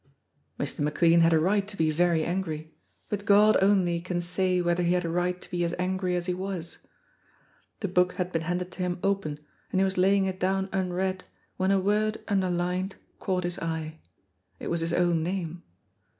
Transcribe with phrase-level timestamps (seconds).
[0.59, 0.79] Mr.
[0.79, 2.73] McLean had a right to be very angry,
[3.07, 6.25] but God only can say whether he had a right to be as angry as
[6.25, 6.79] he was.
[7.81, 9.39] The book had been handed to him open,
[9.71, 11.25] and he was laying it down unread
[11.57, 13.99] when a word underlined caught his eye.
[14.59, 15.61] It was his own name.